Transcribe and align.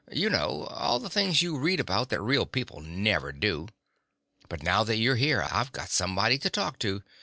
You 0.11 0.31
know: 0.31 0.63
all 0.71 0.97
the 0.97 1.11
things 1.11 1.43
you 1.43 1.55
read 1.59 1.79
about, 1.79 2.09
that 2.09 2.19
real 2.21 2.47
people 2.47 2.81
never 2.81 3.31
do. 3.31 3.67
But 4.49 4.63
now 4.63 4.83
that 4.83 4.95
you're 4.97 5.15
here, 5.17 5.47
I've 5.51 5.71
got 5.71 5.91
somebody 5.91 6.39
to 6.39 6.49
talk 6.49 6.79
to. 6.79 7.03